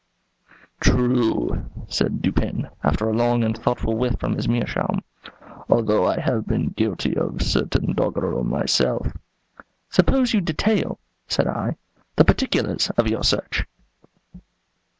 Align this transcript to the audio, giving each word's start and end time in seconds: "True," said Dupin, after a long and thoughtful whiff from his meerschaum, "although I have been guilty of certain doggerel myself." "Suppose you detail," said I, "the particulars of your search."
"True," 0.79 1.69
said 1.87 2.23
Dupin, 2.23 2.67
after 2.83 3.07
a 3.07 3.13
long 3.13 3.43
and 3.43 3.55
thoughtful 3.55 3.95
whiff 3.95 4.15
from 4.19 4.33
his 4.35 4.49
meerschaum, 4.49 5.03
"although 5.69 6.07
I 6.07 6.19
have 6.19 6.47
been 6.47 6.69
guilty 6.69 7.15
of 7.15 7.43
certain 7.43 7.93
doggerel 7.93 8.43
myself." 8.43 9.05
"Suppose 9.91 10.33
you 10.33 10.41
detail," 10.41 10.97
said 11.27 11.45
I, 11.45 11.75
"the 12.15 12.25
particulars 12.25 12.89
of 12.97 13.09
your 13.11 13.23
search." 13.23 13.63